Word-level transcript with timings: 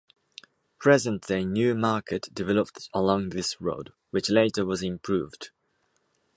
Present-day 0.79 1.45
New 1.45 1.75
Market 1.75 2.33
developed 2.33 2.89
along 2.91 3.29
this 3.29 3.61
road, 3.61 3.93
which 4.09 4.31
later 4.31 4.65
was 4.65 4.81
improved. 4.81 5.51